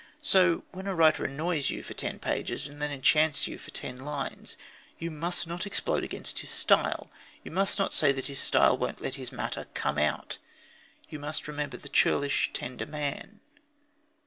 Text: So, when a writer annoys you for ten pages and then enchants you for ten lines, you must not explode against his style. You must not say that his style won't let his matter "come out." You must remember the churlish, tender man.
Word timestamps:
So, 0.23 0.63
when 0.71 0.87
a 0.87 0.95
writer 0.95 1.25
annoys 1.25 1.69
you 1.69 1.83
for 1.83 1.93
ten 1.93 2.17
pages 2.17 2.65
and 2.67 2.81
then 2.81 2.89
enchants 2.89 3.45
you 3.45 3.59
for 3.59 3.69
ten 3.69 3.99
lines, 3.99 4.57
you 4.97 5.11
must 5.11 5.45
not 5.45 5.67
explode 5.67 6.03
against 6.03 6.39
his 6.39 6.49
style. 6.49 7.11
You 7.43 7.51
must 7.51 7.77
not 7.77 7.93
say 7.93 8.11
that 8.11 8.25
his 8.25 8.39
style 8.39 8.75
won't 8.75 8.99
let 9.03 9.13
his 9.13 9.31
matter 9.31 9.67
"come 9.75 9.99
out." 9.99 10.39
You 11.09 11.19
must 11.19 11.47
remember 11.47 11.77
the 11.77 11.87
churlish, 11.87 12.49
tender 12.51 12.87
man. 12.87 13.41